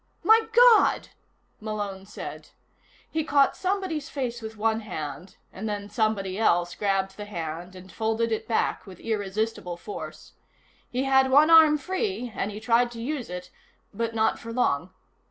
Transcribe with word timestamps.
"My 0.23 0.47
God!" 0.51 1.09
Malone 1.59 2.07
said. 2.07 2.49
He 3.11 3.23
caught 3.23 3.55
somebody's 3.55 4.09
face 4.09 4.41
with 4.41 4.57
one 4.57 4.79
hand 4.79 5.37
and 5.53 5.69
then 5.69 5.91
somebody 5.91 6.39
else 6.39 6.73
grabbed 6.73 7.15
the 7.17 7.25
hand 7.25 7.75
and 7.75 7.91
folded 7.91 8.31
it 8.31 8.47
back 8.47 8.87
with 8.87 8.99
irresistible 8.99 9.77
force. 9.77 10.33
He 10.89 11.03
had 11.03 11.29
one 11.29 11.51
arm 11.51 11.77
free, 11.77 12.33
and 12.35 12.49
he 12.49 12.59
tried 12.59 12.89
to 12.93 12.99
use 12.99 13.29
it 13.29 13.51
but 13.93 14.15
not 14.15 14.39
for 14.39 14.51
long. 14.51 14.89